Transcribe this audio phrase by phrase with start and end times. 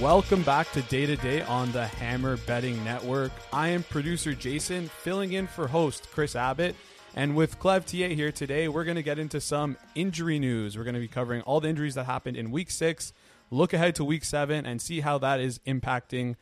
[0.00, 3.32] Welcome back to Day to Day on the Hammer Betting Network.
[3.52, 6.74] I am producer Jason, filling in for host Kris Abbott.
[7.14, 10.78] And with Clev TA here today, we're going to get into some injury news.
[10.78, 13.12] We're going to be covering all the injuries that happened in week six,
[13.50, 16.36] look ahead to week seven, and see how that is impacting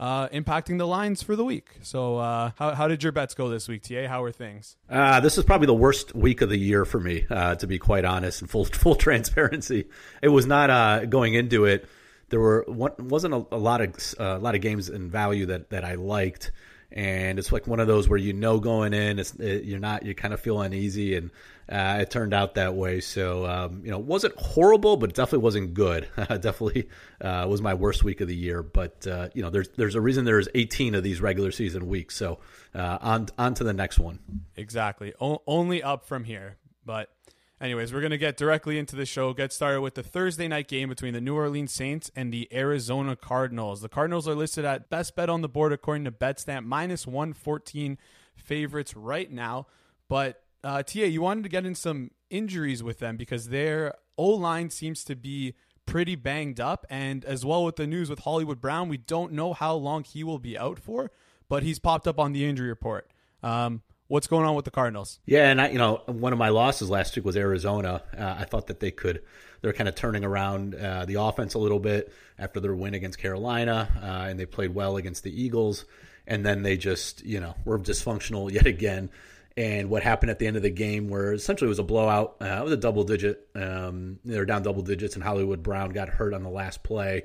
[0.00, 1.78] uh, impacting the lines for the week.
[1.82, 4.08] So, uh, how, how did your bets go this week, TA?
[4.08, 4.76] How are things?
[4.90, 7.78] Uh, this is probably the worst week of the year for me, uh, to be
[7.78, 9.86] quite honest and full full transparency.
[10.22, 11.88] It was not uh, going into it
[12.28, 15.70] there were wasn't a, a lot of uh, a lot of games in value that
[15.70, 16.52] that I liked,
[16.90, 20.04] and it's like one of those where you know going in, it's it, you're not
[20.04, 21.30] you kind of feel uneasy, and
[21.68, 23.00] uh, it turned out that way.
[23.00, 26.08] So um, you know, it wasn't horrible, but definitely wasn't good.
[26.16, 26.88] definitely
[27.20, 28.62] uh, was my worst week of the year.
[28.62, 32.16] But uh, you know, there's there's a reason there's 18 of these regular season weeks.
[32.16, 32.38] So
[32.74, 34.18] uh, on on to the next one.
[34.56, 37.10] Exactly, o- only up from here, but
[37.58, 39.32] Anyways, we're going to get directly into the show.
[39.32, 43.16] Get started with the Thursday night game between the New Orleans Saints and the Arizona
[43.16, 43.80] Cardinals.
[43.80, 47.96] The Cardinals are listed at best bet on the board according to BetStamp, minus 114
[48.34, 49.66] favorites right now.
[50.06, 54.28] But uh, TA, you wanted to get in some injuries with them because their O
[54.28, 55.54] line seems to be
[55.86, 56.84] pretty banged up.
[56.90, 60.22] And as well with the news with Hollywood Brown, we don't know how long he
[60.22, 61.10] will be out for,
[61.48, 63.10] but he's popped up on the injury report.
[63.42, 65.18] Um, What's going on with the Cardinals?
[65.26, 68.02] Yeah, and I, you know, one of my losses last week was Arizona.
[68.16, 69.22] Uh, I thought that they could,
[69.62, 73.18] they're kind of turning around uh, the offense a little bit after their win against
[73.18, 75.86] Carolina, uh, and they played well against the Eagles,
[76.24, 79.10] and then they just, you know, were dysfunctional yet again.
[79.56, 82.36] And what happened at the end of the game, where essentially it was a blowout,
[82.40, 83.48] uh, it was a double digit.
[83.56, 87.24] Um, they were down double digits, and Hollywood Brown got hurt on the last play.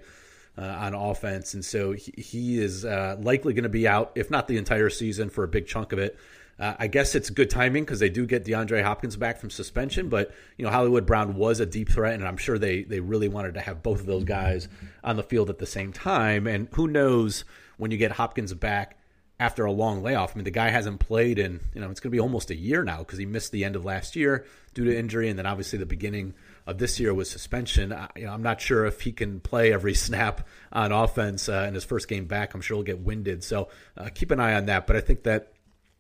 [0.58, 4.30] Uh, on offense, and so he, he is uh, likely going to be out, if
[4.30, 6.20] not the entire season, for a big chunk of it.
[6.62, 10.10] Uh, I guess it's good timing because they do get DeAndre Hopkins back from suspension,
[10.10, 13.28] but you know Hollywood Brown was a deep threat, and I'm sure they they really
[13.28, 14.68] wanted to have both of those guys
[15.04, 16.46] on the field at the same time.
[16.46, 17.46] And who knows
[17.78, 19.00] when you get Hopkins back
[19.40, 20.34] after a long layoff?
[20.34, 22.56] I mean, the guy hasn't played in you know it's going to be almost a
[22.56, 24.46] year now because he missed the end of last year
[24.76, 26.36] due to injury, and then obviously the beginning
[26.68, 27.92] of this year was suspension.
[27.92, 31.66] I, you know, I'm not sure if he can play every snap on offense uh,
[31.68, 32.54] in his first game back.
[32.54, 34.86] I'm sure he'll get winded, so uh, keep an eye on that.
[34.86, 35.54] But I think that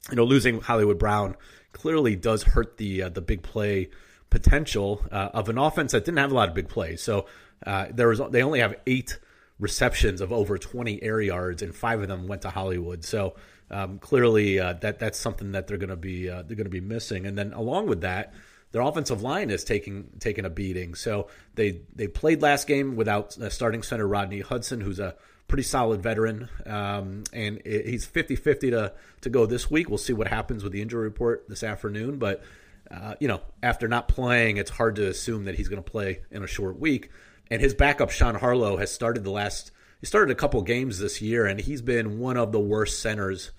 [0.09, 1.35] you know, losing Hollywood Brown
[1.73, 3.89] clearly does hurt the uh, the big play
[4.29, 7.01] potential uh, of an offense that didn't have a lot of big plays.
[7.01, 7.27] So
[7.65, 9.19] uh, there was they only have eight
[9.59, 13.03] receptions of over 20 air yards, and five of them went to Hollywood.
[13.03, 13.35] So
[13.69, 16.69] um, clearly uh, that that's something that they're going to be uh, they're going to
[16.69, 17.27] be missing.
[17.27, 18.33] And then along with that.
[18.73, 20.95] Their offensive line is taking taking a beating.
[20.95, 25.15] So they they played last game without starting center Rodney Hudson, who's a
[25.51, 29.89] pretty solid veteran, um, and he's 50-50 to to go this week.
[29.89, 32.41] We'll see what happens with the injury report this afternoon, but
[32.89, 36.21] uh, you know, after not playing, it's hard to assume that he's going to play
[36.31, 37.09] in a short week.
[37.49, 39.71] And his backup, Sean Harlow, has started the last.
[39.99, 43.51] He started a couple games this year, and he's been one of the worst centers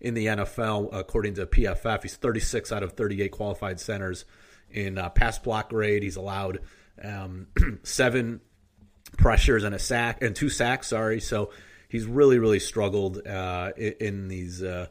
[0.00, 2.02] in the NFL according to PFF.
[2.02, 4.24] He's 36 out of 38 qualified centers
[4.70, 6.04] in uh, pass block grade.
[6.04, 6.60] He's allowed
[7.02, 7.48] um,
[7.82, 8.40] seven
[9.20, 10.88] pressures and a sack and two sacks.
[10.88, 11.50] Sorry, so
[11.88, 14.62] he's really really struggled uh, in, these.
[14.62, 14.86] Uh,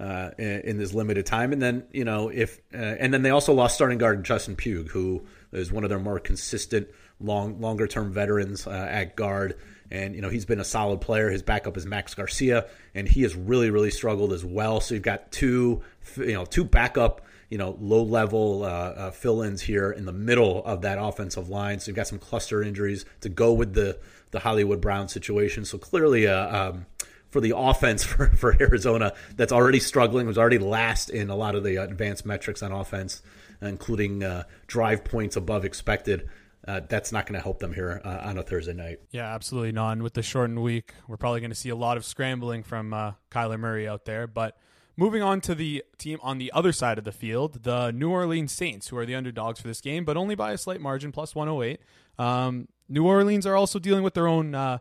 [0.00, 3.52] uh, in, this limited time, and then you know if uh, and then they also
[3.52, 6.88] lost starting guard Justin Pugh, who is one of their more consistent,
[7.20, 9.58] long longer term veterans uh, at guard,
[9.92, 11.30] and you know he's been a solid player.
[11.30, 12.66] His backup is Max Garcia,
[12.96, 14.80] and he has really really struggled as well.
[14.80, 15.82] So you've got two
[16.16, 17.20] you know two backup
[17.52, 21.50] you know, low level uh, uh, fill ins here in the middle of that offensive
[21.50, 21.80] line.
[21.80, 23.98] So you've got some cluster injuries to go with the
[24.30, 25.66] the Hollywood Brown situation.
[25.66, 26.86] So clearly, uh, um,
[27.28, 31.54] for the offense for, for Arizona, that's already struggling, was already last in a lot
[31.54, 33.20] of the advanced metrics on offense,
[33.60, 36.30] including uh, drive points above expected.
[36.66, 39.00] Uh, that's not going to help them here uh, on a Thursday night.
[39.10, 39.92] Yeah, absolutely not.
[39.92, 42.94] And with the shortened week, we're probably going to see a lot of scrambling from
[42.94, 44.26] uh, Kyler Murray out there.
[44.26, 44.56] But
[44.96, 48.52] Moving on to the team on the other side of the field, the New Orleans
[48.52, 51.34] Saints, who are the underdogs for this game, but only by a slight margin, plus
[51.34, 51.80] 108.
[52.18, 54.78] Um, New Orleans are also dealing with their own uh,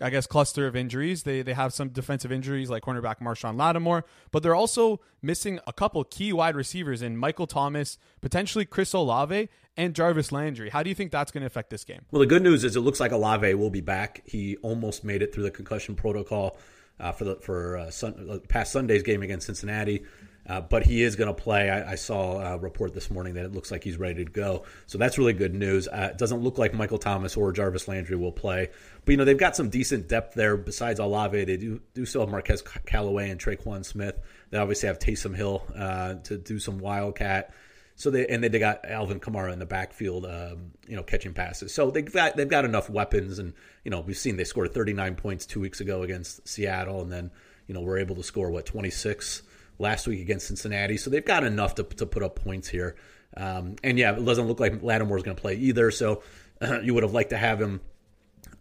[0.00, 1.22] I guess, cluster of injuries.
[1.22, 5.72] They they have some defensive injuries like cornerback Marshon Lattimore, but they're also missing a
[5.72, 10.70] couple key wide receivers in Michael Thomas, potentially Chris Olave, and Jarvis Landry.
[10.70, 12.02] How do you think that's going to affect this game?
[12.10, 14.22] Well, the good news is it looks like Olave will be back.
[14.26, 16.58] He almost made it through the concussion protocol
[17.00, 20.04] uh, for the for uh, sun, uh, past Sunday's game against Cincinnati.
[20.48, 21.70] Uh, but he is going to play.
[21.70, 24.64] I, I, saw a report this morning that it looks like he's ready to go.
[24.86, 25.88] So that's really good news.
[25.88, 28.68] Uh, it doesn't look like Michael Thomas or Jarvis Landry will play.
[29.04, 31.44] But, you know, they've got some decent depth there besides Olave.
[31.44, 34.20] They do, do still have Marquez Callaway and Tre'Quan Smith.
[34.50, 37.52] They obviously have Taysom Hill uh, to do some wildcat.
[37.96, 41.32] So they and they, they got Alvin Kamara in the backfield, um, you know, catching
[41.32, 41.72] passes.
[41.72, 43.54] So they've got they've got enough weapons, and
[43.84, 47.30] you know we've seen they scored 39 points two weeks ago against Seattle, and then
[47.66, 49.42] you know we're able to score what 26
[49.78, 50.96] last week against Cincinnati.
[50.96, 52.96] So they've got enough to, to put up points here.
[53.36, 55.90] Um, and yeah, it doesn't look like Lattimore's going to play either.
[55.90, 56.22] So
[56.60, 57.80] uh, you would have liked to have him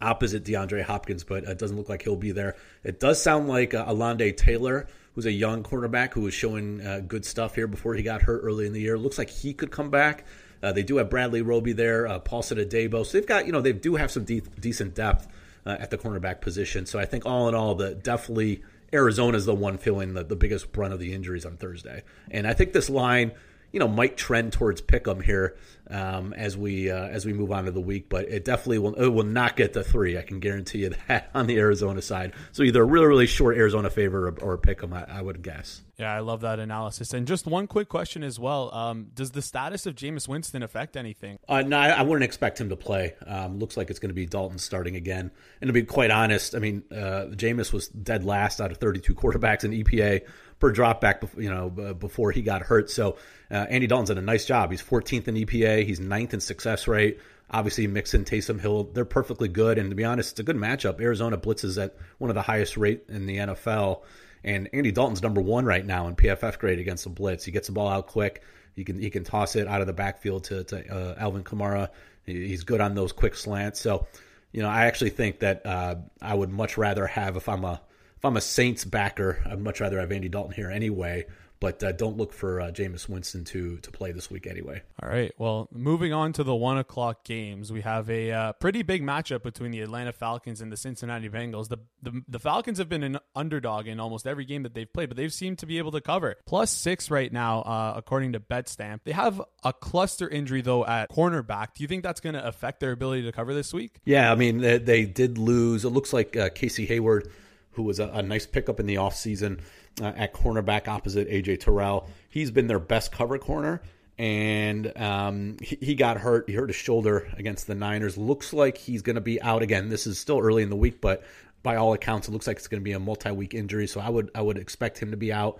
[0.01, 2.55] opposite DeAndre Hopkins, but it doesn't look like he'll be there.
[2.83, 7.01] It does sound like uh, Alontae Taylor, who's a young cornerback who was showing uh,
[7.07, 8.97] good stuff here before he got hurt early in the year.
[8.97, 10.25] Looks like he could come back.
[10.61, 13.05] Uh, they do have Bradley Roby there, uh, Paulson Adebo.
[13.05, 15.27] So they've got, you know, they do have some de- decent depth
[15.65, 16.85] uh, at the cornerback position.
[16.85, 18.63] So I think all in all, the definitely–
[18.95, 22.03] Arizona is the one feeling the, the biggest brunt of the injuries on Thursday.
[22.31, 23.33] And I think this line,
[23.75, 25.57] you know, might trend towards Pick'em here
[25.89, 28.95] um, as we uh, as we move on to the week, but it definitely will
[28.95, 30.17] it will not get the three.
[30.17, 32.31] I can guarantee you that on the Arizona side.
[32.53, 35.81] So either a really really short Arizona favor or, or Pick'em, I, I would guess.
[35.97, 37.13] Yeah, I love that analysis.
[37.13, 40.95] And just one quick question as well: um, Does the status of Jameis Winston affect
[40.95, 41.37] anything?
[41.49, 43.13] Uh, no, I, I, wouldn't expect him to play.
[43.27, 45.31] Um, looks like it's going to be Dalton starting again.
[45.59, 49.13] And to be quite honest, I mean, uh, Jameis was dead last out of 32
[49.15, 50.21] quarterbacks in EPA
[50.59, 52.89] per dropback, you know, before he got hurt.
[52.89, 53.17] So
[53.51, 54.71] uh, Andy Dalton's done a nice job.
[54.71, 55.85] He's 14th in EPA.
[55.85, 57.19] He's ninth in success rate.
[57.51, 59.77] Obviously, Mixon, Taysom Hill, they're perfectly good.
[59.77, 60.99] And to be honest, it's a good matchup.
[60.99, 64.01] Arizona blitzes at one of the highest rate in the NFL.
[64.43, 67.43] And Andy Dalton's number one right now in PFF grade against the blitz.
[67.43, 68.43] He gets the ball out quick.
[68.75, 71.89] He can he can toss it out of the backfield to, to uh, Alvin Kamara.
[72.25, 73.79] He's good on those quick slants.
[73.79, 74.07] So,
[74.51, 77.81] you know, I actually think that uh, I would much rather have if I'm a
[78.17, 81.25] if I'm a Saints backer, I'd much rather have Andy Dalton here anyway
[81.59, 84.81] but uh, don't look for uh, Jameis Winston to to play this week anyway.
[85.01, 85.33] All right.
[85.37, 89.43] Well, moving on to the one o'clock games, we have a uh, pretty big matchup
[89.43, 91.69] between the Atlanta Falcons and the Cincinnati Bengals.
[91.69, 95.09] The, the the Falcons have been an underdog in almost every game that they've played,
[95.09, 98.39] but they've seemed to be able to cover plus six right now, uh, according to
[98.39, 98.99] BetStamp.
[99.03, 101.73] They have a cluster injury though at cornerback.
[101.75, 103.99] Do you think that's going to affect their ability to cover this week?
[104.05, 105.85] Yeah, I mean they, they did lose.
[105.85, 107.31] It looks like uh, Casey Hayward,
[107.75, 109.59] who was a, a nice pickup in the offseason
[110.01, 112.09] uh, at cornerback opposite AJ Terrell.
[112.29, 113.81] He's been their best cover corner,
[114.17, 116.49] and um, he, he, got hurt.
[116.49, 118.17] He hurt his shoulder against the Niners.
[118.17, 119.89] Looks like he's going to be out again.
[119.89, 121.23] This is still early in the week, but
[121.63, 123.87] by all accounts, it looks like it's going to be a multi-week injury.
[123.87, 125.59] So I would I would expect him to be out.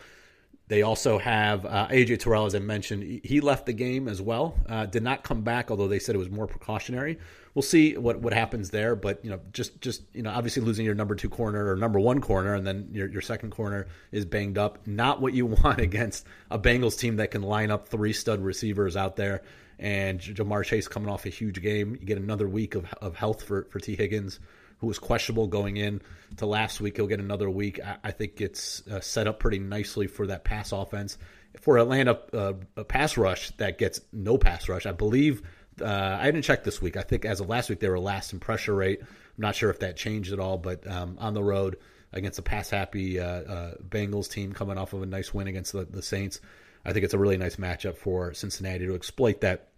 [0.67, 3.21] They also have uh, AJ Terrell, as I mentioned.
[3.23, 4.57] He left the game as well.
[4.67, 7.19] Uh, did not come back, although they said it was more precautionary.
[7.55, 8.95] We'll see what, what happens there.
[8.95, 11.99] But you know, just just you know, obviously losing your number two corner or number
[11.99, 14.85] one corner, and then your your second corner is banged up.
[14.85, 18.95] Not what you want against a Bengals team that can line up three stud receivers
[18.95, 19.41] out there.
[19.77, 21.97] And Ja'Marr Chase coming off a huge game.
[21.99, 24.39] You get another week of, of health for, for Tee Higgins
[24.79, 26.01] who was questionable going in
[26.37, 26.97] to last week.
[26.97, 27.79] He'll get another week.
[27.83, 31.17] I, I think it's uh, set up pretty nicely for that pass offense.
[31.61, 34.85] For Atlanta, uh, a pass rush that gets no pass rush.
[34.85, 35.41] I believe
[35.81, 36.97] uh, I didn't check this week.
[36.97, 38.99] I think as of last week they were last in pressure rate.
[39.01, 41.77] I'm not sure if that changed at all, but um, on the road
[42.13, 45.73] against a pass happy uh, uh, Bengals team coming off of a nice win against
[45.73, 46.39] the, the Saints,
[46.85, 49.69] I think it's a really nice matchup for Cincinnati to exploit that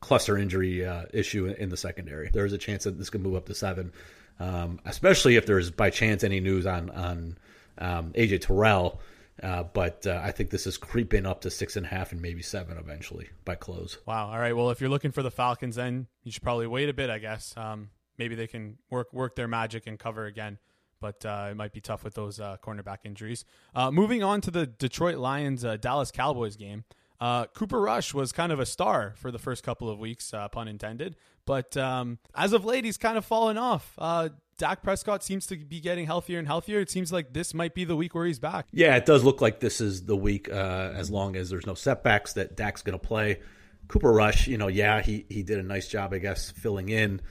[0.00, 2.30] cluster injury uh, issue in the secondary.
[2.32, 3.92] There's a chance that this could move up to seven
[4.40, 7.38] um, especially if there's by chance any news on on
[7.78, 9.00] um, AJ Terrell.
[9.42, 12.20] Uh, but uh, I think this is creeping up to six and a half and
[12.20, 13.98] maybe seven eventually by close.
[14.06, 14.30] Wow.
[14.30, 14.56] All right.
[14.56, 17.08] Well, if you're looking for the Falcons, then you should probably wait a bit.
[17.10, 20.58] I guess um, maybe they can work work their magic and cover again.
[21.00, 23.44] But uh, it might be tough with those uh, cornerback injuries.
[23.72, 26.84] Uh, moving on to the Detroit Lions uh, Dallas Cowboys game.
[27.20, 31.16] Cooper Rush was kind of a star for the first couple of weeks, pun intended.
[31.46, 33.94] But um, as of late, he's kind of fallen off.
[33.96, 36.80] Uh, Dak Prescott seems to be getting healthier and healthier.
[36.80, 38.66] It seems like this might be the week where he's back.
[38.72, 41.74] Yeah, it does look like this is the week, uh, as long as there's no
[41.74, 43.40] setbacks, that Dak's going to play.
[43.86, 47.22] Cooper Rush, you know, yeah, he, he did a nice job, I guess, filling in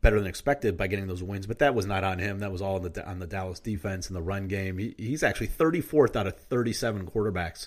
[0.00, 2.38] better than expected by getting those wins, but that was not on him.
[2.38, 4.78] That was all on the on the Dallas defense and the run game.
[4.78, 7.66] He, he's actually 34th out of 37 quarterbacks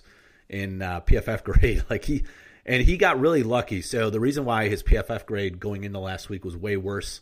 [0.50, 1.84] in uh, PFF grade.
[1.90, 2.24] Like he
[2.66, 3.82] and he got really lucky.
[3.82, 7.22] So the reason why his PFF grade going into last week was way worse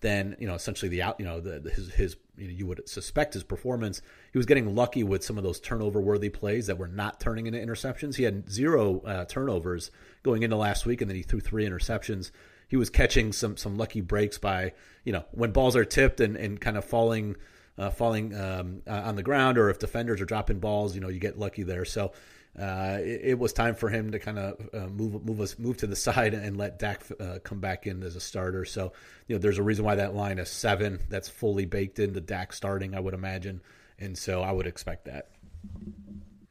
[0.00, 2.88] than you know essentially the out you know the, his his you, know, you would
[2.88, 4.02] suspect his performance.
[4.32, 7.46] He was getting lucky with some of those turnover worthy plays that were not turning
[7.46, 8.16] into interceptions.
[8.16, 9.90] He had zero uh, turnovers
[10.22, 12.30] going into last week, and then he threw three interceptions.
[12.68, 14.72] He was catching some some lucky breaks by
[15.04, 17.36] you know when balls are tipped and, and kind of falling
[17.78, 21.08] uh, falling um, uh, on the ground, or if defenders are dropping balls, you know
[21.08, 21.84] you get lucky there.
[21.84, 22.12] So
[22.58, 25.76] uh, it, it, was time for him to kind of uh, move move us move
[25.78, 28.64] to the side and let Dak uh, come back in as a starter.
[28.64, 28.92] So
[29.26, 31.00] you know, there's a reason why that line is seven.
[31.08, 33.60] That's fully baked into Dak starting, I would imagine,
[33.98, 35.30] and so I would expect that.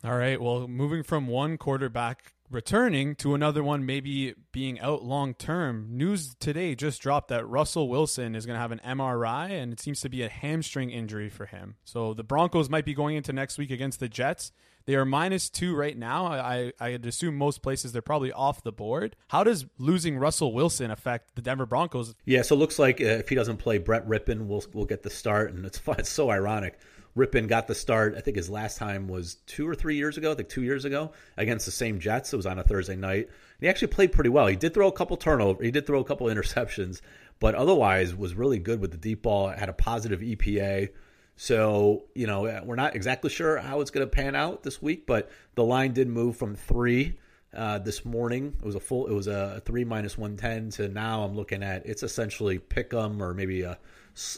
[0.04, 0.40] All right.
[0.40, 5.88] Well, moving from one quarterback returning to another one maybe being out long term.
[5.90, 9.80] News today just dropped that Russell Wilson is going to have an MRI and it
[9.80, 11.76] seems to be a hamstring injury for him.
[11.84, 14.52] So the Broncos might be going into next week against the Jets.
[14.86, 16.28] They are minus two right now.
[16.28, 19.16] I, I'd assume most places they're probably off the board.
[19.30, 22.14] How does losing Russell Wilson affect the Denver Broncos?
[22.26, 25.02] Yeah, so it looks like uh, if he doesn't play, Brett Rypien will will get
[25.04, 25.96] the start, and it's fun.
[26.06, 26.78] It's so ironic.
[27.18, 28.16] Rypien got the start.
[28.18, 30.34] I think his last time was two or three years ago.
[30.34, 32.34] I think two years ago against the same Jets.
[32.34, 33.28] It was on a Thursday night.
[33.28, 34.48] And he actually played pretty well.
[34.48, 35.64] He did throw a couple turnover.
[35.64, 37.00] He did throw a couple interceptions,
[37.40, 39.48] but otherwise was really good with the deep ball.
[39.48, 40.90] Had a positive EPA.
[41.38, 45.06] So, you know, we're not exactly sure how it's going to pan out this week,
[45.06, 47.18] but the line did move from three
[47.54, 48.56] uh, this morning.
[48.58, 51.86] It was a full, it was a three minus 110 to now I'm looking at
[51.86, 53.78] it's essentially pick 'em or maybe a,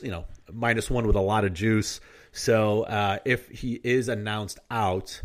[0.01, 1.99] you know, minus one with a lot of juice.
[2.31, 5.21] So uh, if he is announced out,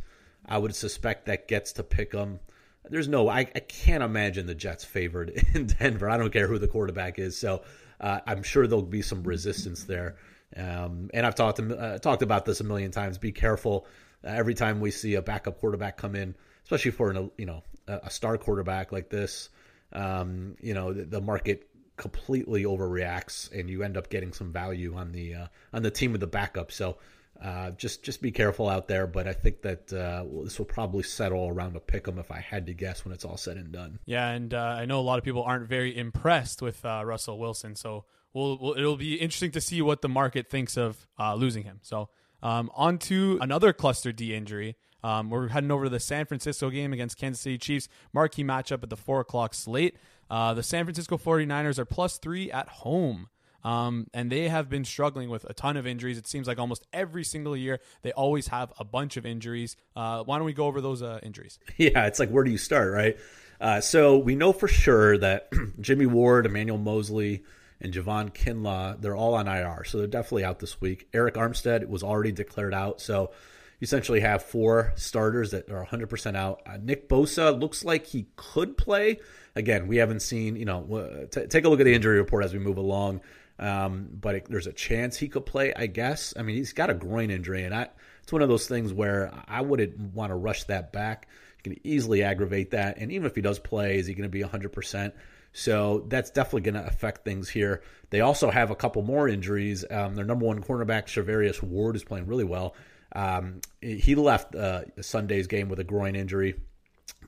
[0.47, 2.41] I would suspect that gets to pick 'em.
[2.88, 6.11] There's no, I, I can't imagine the Jets favored in Denver.
[6.11, 7.38] I don't care who the quarterback is.
[7.38, 7.62] So
[8.00, 10.17] uh, I'm sure there'll be some resistance there.
[10.57, 13.19] Um, and I've talked to, uh, talked about this a million times.
[13.19, 13.87] Be careful
[14.25, 17.63] uh, every time we see a backup quarterback come in, especially for an you know
[17.87, 19.49] a, star quarterback like this.
[19.93, 24.95] Um, you know the, the, market completely overreacts, and you end up getting some value
[24.95, 26.73] on the uh, on the team with the backup.
[26.73, 26.99] So
[27.43, 29.07] uh, just just be careful out there.
[29.07, 32.41] But I think that uh, this will probably settle around a pick 'em if I
[32.41, 33.99] had to guess when it's all said and done.
[34.07, 37.75] Yeah, and uh, I know a lot of people aren't very impressed with Russell Wilson,
[37.75, 41.65] so we'll, we'll, it'll be interesting to see what the market thinks of uh, losing
[41.65, 41.81] him.
[41.83, 42.09] So
[42.43, 44.77] um, on to another cluster D injury.
[45.05, 47.89] Um, we're heading over to the San Francisco game against Kansas City Chiefs.
[48.12, 49.97] Marquee matchup at the 4 o'clock slate.
[50.31, 53.29] Uh, the San Francisco 49ers are plus three at home.
[53.65, 56.19] Um, and they have been struggling with a ton of injuries.
[56.19, 59.77] It seems like almost every single year they always have a bunch of injuries.
[59.95, 61.59] Uh, why don't we go over those uh, injuries?
[61.77, 63.17] Yeah, it's like where do you start, right?
[63.61, 67.45] Uh, so we know for sure that Jimmy Ward, Emmanuel Moseley,
[67.83, 71.11] and Javon Kinlaw, they're all on IR, so they're definitely out this week.
[71.12, 73.33] Arik Armstead was already declared out, so
[73.81, 76.62] you essentially have four starters that are 100% out.
[76.65, 79.19] Uh, Nick Bosa looks like he could play.
[79.57, 82.53] Again, we haven't seen, you know, t- take a look at the injury report as
[82.53, 83.21] we move along.
[83.59, 86.33] Um, but it, there's a chance he could play, I guess.
[86.39, 87.89] I mean, he's got a groin injury, and I,
[88.23, 91.29] it's one of those things where I wouldn't want to rush that back.
[91.64, 92.99] You can easily aggravate that.
[92.99, 95.12] And even if he does play, is he going to be 100%?
[95.52, 97.83] So that's definitely going to affect things here.
[98.11, 99.85] They also have a couple more injuries.
[99.90, 102.75] Um, their number one cornerback, Charvarius Ward, is playing really well.
[103.14, 106.59] Um, he left uh, Sunday's game with a groin injury,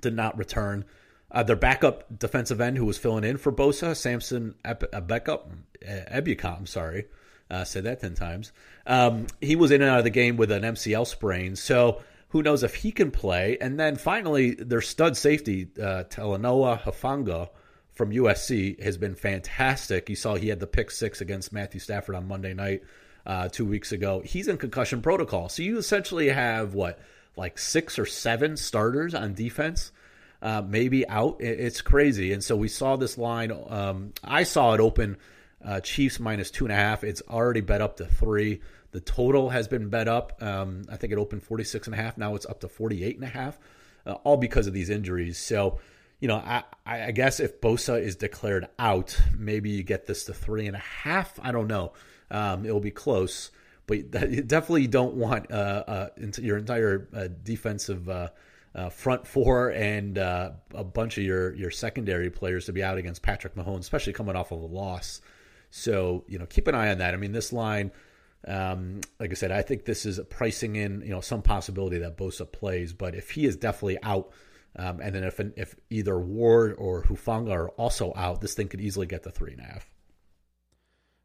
[0.01, 0.87] did not return.
[1.31, 7.07] Uh, their backup defensive end, who was filling in for Bosa, Samson Ebukam, Ebukam, sorry,
[7.51, 8.53] uh, said that ten times.
[8.87, 12.03] Um, he was in and out of the game with an MCL sprain, so
[12.35, 13.57] who knows if he can play?
[13.61, 17.49] And then finally, their stud safety, uh, Talanoa Hufanga,
[17.93, 20.11] from USC has been fantastic.
[20.11, 22.83] You saw he had the pick six against Matthew Stafford on Monday night
[23.25, 24.21] uh, two weeks ago.
[24.25, 25.49] He's in concussion protocol.
[25.49, 26.99] So you essentially have what,
[27.37, 29.93] like six or seven starters on defense,
[30.43, 31.37] uh, maybe out.
[31.39, 32.33] It's crazy.
[32.33, 33.53] And so we saw this line.
[33.53, 35.19] Um, I saw it open
[35.65, 37.05] uh, Chiefs minus two and a half.
[37.05, 38.61] It's already bet up to three.
[38.95, 40.41] The total has been bet up.
[40.41, 42.17] Um, I think it opened 46 and a half.
[42.17, 43.59] Now it's up to 48 and a half,
[44.07, 45.37] uh, all because of these injuries.
[45.37, 45.81] So,
[46.21, 50.33] you know, I, I guess if Bosa is declared out, maybe you get this to
[50.33, 51.41] three and a half.
[51.43, 51.93] I don't know.
[52.31, 53.51] Um, it will be close,
[53.89, 53.97] but
[54.31, 56.09] you definitely don't want uh, uh,
[56.39, 58.29] your entire uh, defensive uh,
[58.77, 62.97] uh, front four and uh, a bunch of your your secondary players to be out
[62.97, 65.21] against Patrick Mahomes, especially coming off of a loss.
[65.71, 67.13] So you know, keep an eye on that.
[67.13, 67.91] I mean, this line.
[68.47, 72.17] Um, like I said, I think this is pricing in, you know, some possibility that
[72.17, 74.33] Bosa plays, but if he is definitely out,
[74.77, 78.81] um, and then if if either Ward or Hufanga are also out, this thing could
[78.81, 79.91] easily get to three and a half.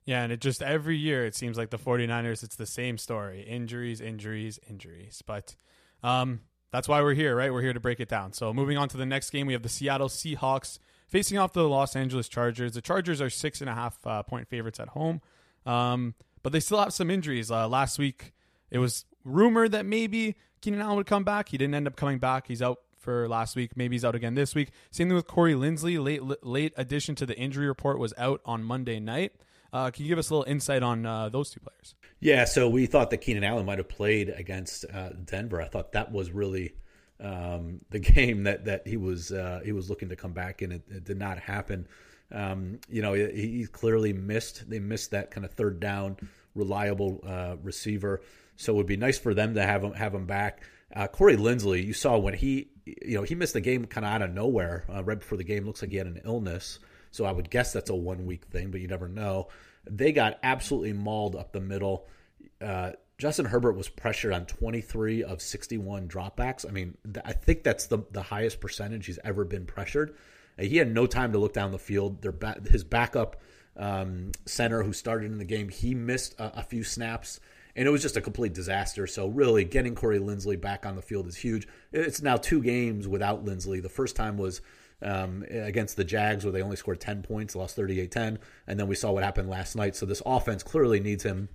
[0.05, 3.41] Yeah, and it just every year it seems like the 49ers, it's the same story
[3.41, 5.21] injuries, injuries, injuries.
[5.25, 5.55] But
[6.03, 7.51] um, that's why we're here, right?
[7.51, 8.33] We're here to break it down.
[8.33, 11.67] So moving on to the next game, we have the Seattle Seahawks facing off the
[11.67, 12.73] Los Angeles Chargers.
[12.73, 15.21] The Chargers are six and a half uh, point favorites at home,
[15.65, 17.51] um, but they still have some injuries.
[17.51, 18.33] Uh, last week,
[18.71, 21.49] it was rumored that maybe Keenan Allen would come back.
[21.49, 22.47] He didn't end up coming back.
[22.47, 23.75] He's out for last week.
[23.75, 24.71] Maybe he's out again this week.
[24.91, 26.03] Same thing with Corey Linsley.
[26.03, 29.33] Late late addition to the injury report was out on Monday night.
[29.71, 31.95] Uh, can you give us a little insight on uh, those two players?
[32.19, 35.61] Yeah, so we thought that Keenan Allen might have played against uh, Denver.
[35.61, 36.73] I thought that was really
[37.19, 40.71] um, the game that that he was uh, he was looking to come back in.
[40.71, 41.87] It, it did not happen.
[42.31, 44.69] Um, you know, he, he, clearly missed.
[44.69, 46.17] They missed that kind of third down,
[46.53, 48.21] reliable uh, receiver.
[48.55, 50.61] So it would be nice for them to have him have him back.
[50.95, 54.11] Uh, Corey Linsley, you saw when he you know he missed the game kind of
[54.11, 55.65] out of nowhere right before the game.
[55.65, 56.79] Looks like he had an illness.
[57.11, 59.47] So I would guess that's a one week thing, but you never know.
[59.89, 62.07] They got absolutely mauled up the middle.
[62.61, 66.67] Uh, Justin Herbert was pressured on 23 of 61 dropbacks.
[66.67, 70.15] I mean, th- I think that's the, the highest percentage he's ever been pressured.
[70.59, 72.21] He had no time to look down the field.
[72.21, 73.37] Their ba- his backup
[73.77, 77.39] um, center, who started in the game, he missed a, a, few snaps,
[77.75, 79.07] and it was just a complete disaster.
[79.07, 81.67] So, really, getting Corey Linsley back on the field is huge.
[81.93, 83.81] It's now two games without Linsley.
[83.81, 84.61] The first time was
[85.01, 88.39] um, against the Jags, where they only scored 10 points, lost 38 10.
[88.67, 89.95] And then we saw what happened last night.
[89.95, 91.49] So this offense clearly needs him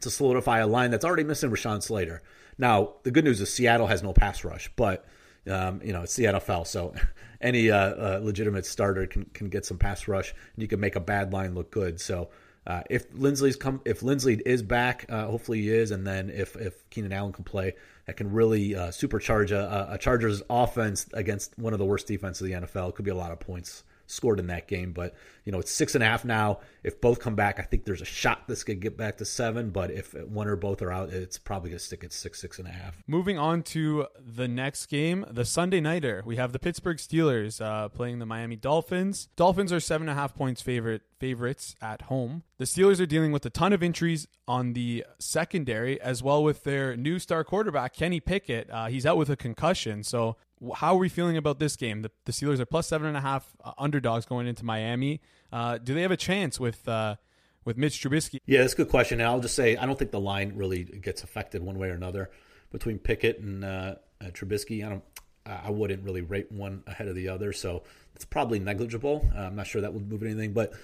[0.00, 2.22] to solidify a line that's already missing Rashawn Slater.
[2.58, 5.04] Now, the good news is Seattle has no pass rush, but.
[5.50, 6.92] Um, you know, it's the NFL, so
[7.40, 10.96] any uh, uh, legitimate starter can, can get some pass rush, and you can make
[10.96, 12.00] a bad line look good.
[12.00, 12.30] So
[12.66, 16.56] uh, if Linsley's come, if Linsley is back, uh, hopefully he is, and then if
[16.56, 17.74] if Keenan Allen can play,
[18.06, 22.42] that can really uh, supercharge a, a, Chargers offense against one of the worst defenses
[22.42, 22.90] of the NFL.
[22.90, 24.92] It could be a lot of points scored in that game.
[24.92, 25.14] But
[25.44, 26.60] you know, it's six and a half now.
[26.82, 29.70] If both come back, I think there's a shot this could get back to seven.
[29.70, 32.68] But if one or both are out, it's probably gonna stick at six, six and
[32.68, 33.02] a half.
[33.06, 37.88] Moving on to the next game, the Sunday nighter, we have the Pittsburgh Steelers uh,
[37.88, 39.28] playing the Miami Dolphins.
[39.36, 42.42] Dolphins are seven and a half points favorite favorites at home.
[42.58, 46.64] The Steelers are dealing with a ton of injuries on the secondary, as well with
[46.64, 48.68] their new star quarterback Kenny Pickett.
[48.70, 50.36] Uh, he's out with a concussion, so
[50.76, 52.02] how are we feeling about this game?
[52.02, 55.20] The, the Steelers are plus seven and a half uh, underdogs going into Miami.
[55.52, 57.16] Uh, do they have a chance with uh,
[57.64, 58.38] with Mitch Trubisky?
[58.46, 59.20] Yeah, that's a good question.
[59.20, 61.94] And I'll just say I don't think the line really gets affected one way or
[61.94, 62.30] another
[62.70, 64.84] between Pickett and uh, Trubisky.
[64.84, 65.04] I don't.
[65.46, 67.82] I wouldn't really rate one ahead of the other, so
[68.14, 69.26] it's probably negligible.
[69.34, 70.74] Uh, I'm not sure that would move anything, but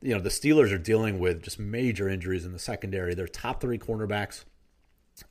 [0.00, 3.14] you know the Steelers are dealing with just major injuries in the secondary.
[3.14, 4.44] Their top three cornerbacks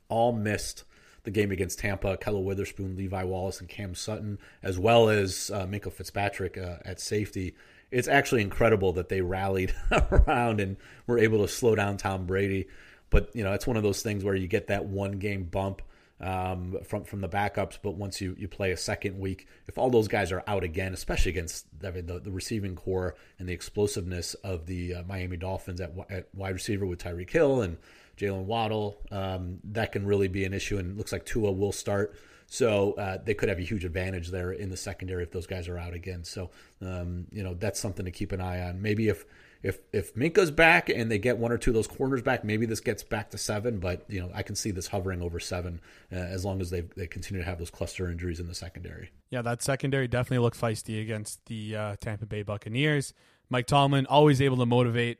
[0.08, 0.84] all missed
[1.26, 5.66] the game against Tampa, Ahkello Witherspoon, Levi Wallace, and Cam Sutton, as well as uh,
[5.66, 7.54] Minkah Fitzpatrick uh, at safety.
[7.90, 9.74] It's actually incredible that they rallied
[10.10, 12.68] around and were able to slow down Tom Brady.
[13.10, 15.82] But you know, it's one of those things where you get that one game bump
[16.20, 17.78] um, from from the backups.
[17.82, 20.94] But once you, you play a second week, if all those guys are out again,
[20.94, 25.36] especially against I mean, the, the receiving corps and the explosiveness of the uh, Miami
[25.36, 27.78] Dolphins at, at wide receiver with Tyreek Hill and
[28.16, 30.78] Jaylen Waddle, um, that can really be an issue.
[30.78, 32.14] And looks like Tua will start.
[32.48, 35.68] So uh, they could have a huge advantage there in the secondary if those guys
[35.68, 36.24] are out again.
[36.24, 36.50] So
[36.80, 38.80] um, you know that's something to keep an eye on.
[38.80, 39.24] Maybe if
[39.62, 42.66] if if Minkah's back and they get one or two of those corners back, maybe
[42.66, 43.80] this gets back to seven.
[43.80, 45.80] But you know I can see this hovering over seven
[46.12, 49.10] uh, as long as they they continue to have those cluster injuries in the secondary.
[49.30, 53.12] Yeah, that secondary definitely looked feisty against the uh, Tampa Bay Buccaneers.
[53.48, 55.18] Mike Tomlin always able to motivate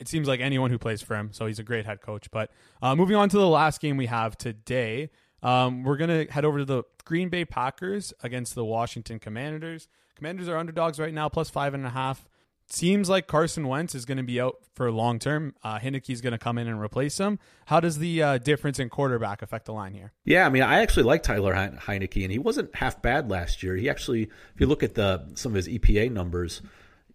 [0.00, 1.30] it seems like anyone who plays for him.
[1.32, 2.30] So he's a great head coach.
[2.30, 2.50] But
[2.82, 5.10] uh, moving on to the last game we have today,
[5.42, 9.88] um, we're going to head over to the Green Bay Packers against the Washington Commanders.
[10.16, 12.26] Commanders are underdogs right now, plus five and a half.
[12.72, 15.54] Seems like Carson Wentz is going to be out for long term.
[15.64, 17.40] Uh, is going to come in and replace him.
[17.66, 20.12] How does the uh, difference in quarterback affect the line here?
[20.24, 23.74] Yeah, I mean, I actually like Taylor Heinicke, and he wasn't half bad last year.
[23.74, 26.62] He actually, if you look at the some of his EPA numbers,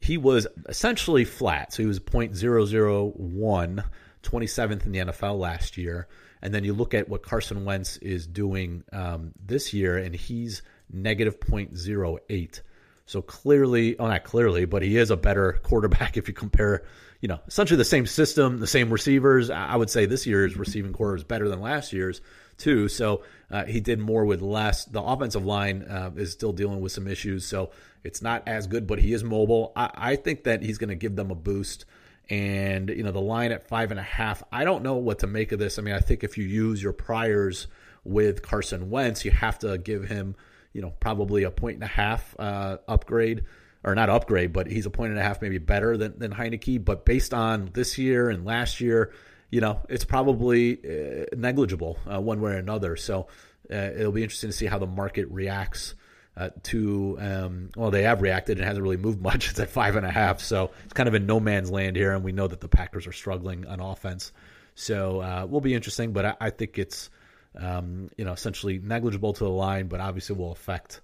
[0.06, 1.74] he was essentially flat.
[1.74, 3.84] So he was 0.001,
[4.24, 6.08] 27th in the NFL last year.
[6.44, 10.62] And then you look at what Carson Wentz is doing um, this year, and he's
[10.92, 12.62] negative 0.08.
[13.08, 16.86] So clearly, oh, not clearly, but he is a better quarterback if you compare,
[17.20, 19.50] you know, essentially the same system, the same receivers.
[19.50, 22.22] I would say this year's receiving corps is better than last year's
[22.58, 22.90] too.
[22.90, 24.86] So uh, he did more with less.
[24.86, 27.72] The offensive line uh, is still dealing with some issues, so
[28.04, 28.88] it's not as good.
[28.88, 29.72] But he is mobile.
[29.76, 31.86] I, I think that he's going to give them a boost.
[32.28, 34.42] And you know the line at five and a half.
[34.52, 35.78] I don't know what to make of this.
[35.78, 37.68] I mean, I think if you use your priors
[38.04, 40.36] with Carson Wentz, you have to give him,
[40.74, 43.44] you know, probably a point and a half uh, upgrade
[43.84, 46.84] or not upgrade, but he's a point and a half maybe better than, than Heinicke.
[46.84, 49.14] But based on this year and last year,
[49.56, 52.98] you know, it's probably uh, negligible uh, one way or another.
[52.98, 53.28] So
[53.72, 55.96] uh, it'll be interesting to see how the market reacts
[56.36, 59.50] uh, to um, well, they have reacted and hasn't really moved much.
[59.52, 62.12] It's at five and a half, so it's kind of in no man's land here,
[62.12, 64.34] and we know that the Packers are struggling on offense.
[64.76, 67.10] So uh, will be interesting, but I, I think it's
[67.58, 71.00] um, you know essentially negligible to the line, but obviously will affect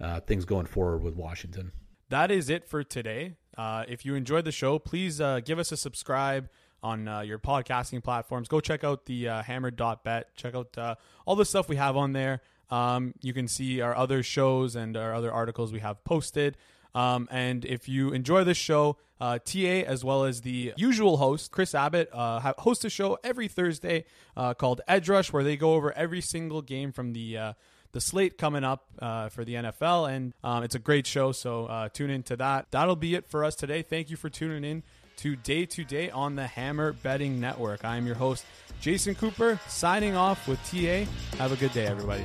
[0.00, 1.70] uh, things going forward with Washington.
[2.08, 3.36] That is it for today.
[3.56, 6.48] Uh, if you enjoyed the show, please give us a subscribe
[6.82, 8.48] on uh, your podcasting platforms.
[8.48, 10.34] Go check out the uh, hammer.bet.
[10.36, 10.94] Check out uh,
[11.26, 12.40] all the stuff we have on there.
[12.70, 16.56] Um, you can see our other shows and our other articles we have posted.
[16.94, 21.52] Um, and if you enjoy this show, uh, TA as well as the usual host,
[21.52, 24.04] Kris Abbott, uh, host a show every Thursday
[24.36, 27.52] uh, called Edge Rush, where they go over every single game from the uh,
[27.92, 31.30] the slate coming up uh, for the NFL, and um, it's a great show.
[31.30, 32.68] So uh, tune into that.
[32.70, 33.82] That'll be it for us today.
[33.82, 34.82] Thank you for tuning in
[35.18, 37.84] to Day to Day on the Hammer Betting Network.
[37.84, 38.44] I am your host,
[38.80, 41.04] Jason Cooper, signing off with TA.
[41.38, 42.24] Have a good day, everybody.